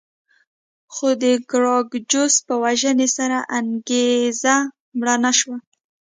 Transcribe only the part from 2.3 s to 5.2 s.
په وژنې سره انګېزه مړه